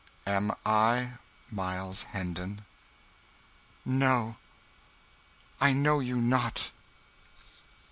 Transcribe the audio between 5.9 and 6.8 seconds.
you not."